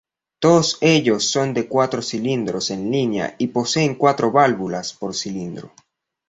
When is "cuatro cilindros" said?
1.67-2.71